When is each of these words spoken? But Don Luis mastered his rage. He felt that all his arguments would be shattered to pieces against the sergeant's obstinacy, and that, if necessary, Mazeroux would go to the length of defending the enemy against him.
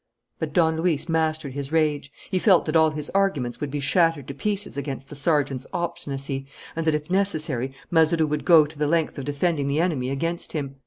But 0.39 0.51
Don 0.51 0.77
Luis 0.81 1.07
mastered 1.07 1.53
his 1.53 1.71
rage. 1.71 2.11
He 2.31 2.39
felt 2.39 2.65
that 2.65 2.75
all 2.75 2.89
his 2.89 3.11
arguments 3.11 3.61
would 3.61 3.69
be 3.69 3.79
shattered 3.79 4.27
to 4.29 4.33
pieces 4.33 4.75
against 4.75 5.09
the 5.09 5.15
sergeant's 5.15 5.67
obstinacy, 5.73 6.47
and 6.75 6.87
that, 6.87 6.95
if 6.95 7.11
necessary, 7.11 7.75
Mazeroux 7.91 8.25
would 8.25 8.43
go 8.43 8.65
to 8.65 8.79
the 8.79 8.87
length 8.87 9.19
of 9.19 9.25
defending 9.25 9.67
the 9.67 9.79
enemy 9.79 10.09
against 10.09 10.53
him. 10.53 10.77